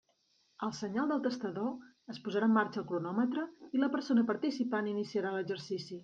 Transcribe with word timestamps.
Al 0.67 0.71
senyal 0.75 1.11
del 1.11 1.19
testador, 1.25 1.67
es 2.13 2.21
posarà 2.27 2.47
en 2.51 2.55
marxa 2.55 2.81
el 2.83 2.87
cronòmetre 2.91 3.43
i 3.77 3.81
la 3.83 3.89
persona 3.97 4.23
participant 4.31 4.89
iniciarà 4.93 5.35
l'exercici. 5.37 5.99